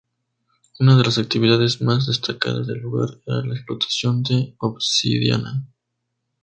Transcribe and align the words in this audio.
Una 0.79 0.97
de 0.97 1.03
las 1.03 1.19
actividades 1.19 1.79
más 1.83 2.07
destacadas 2.07 2.65
del 2.65 2.79
lugar 2.79 3.19
era 3.27 3.45
la 3.45 3.53
explotación 3.53 4.23
de 4.23 4.55
obsidiana. 4.57 5.67